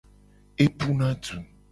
[0.63, 1.45] Epuna du.